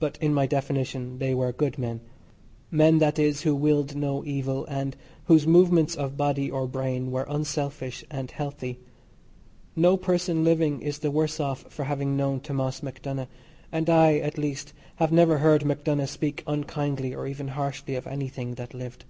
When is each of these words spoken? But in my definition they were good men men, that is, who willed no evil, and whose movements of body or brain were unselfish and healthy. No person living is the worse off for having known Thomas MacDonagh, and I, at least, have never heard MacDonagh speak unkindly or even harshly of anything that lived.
But 0.00 0.18
in 0.20 0.34
my 0.34 0.48
definition 0.48 1.20
they 1.20 1.34
were 1.36 1.52
good 1.52 1.78
men 1.78 2.00
men, 2.68 2.98
that 2.98 3.16
is, 3.16 3.42
who 3.42 3.54
willed 3.54 3.94
no 3.94 4.24
evil, 4.24 4.66
and 4.66 4.96
whose 5.26 5.46
movements 5.46 5.94
of 5.94 6.16
body 6.16 6.50
or 6.50 6.66
brain 6.66 7.12
were 7.12 7.26
unselfish 7.28 8.04
and 8.10 8.28
healthy. 8.28 8.80
No 9.76 9.96
person 9.96 10.42
living 10.42 10.82
is 10.82 10.98
the 10.98 11.12
worse 11.12 11.38
off 11.38 11.62
for 11.72 11.84
having 11.84 12.16
known 12.16 12.40
Thomas 12.40 12.80
MacDonagh, 12.82 13.28
and 13.70 13.88
I, 13.88 14.18
at 14.18 14.36
least, 14.36 14.72
have 14.96 15.12
never 15.12 15.38
heard 15.38 15.64
MacDonagh 15.64 16.08
speak 16.08 16.42
unkindly 16.48 17.14
or 17.14 17.28
even 17.28 17.46
harshly 17.54 17.94
of 17.94 18.08
anything 18.08 18.56
that 18.56 18.74
lived. 18.74 19.04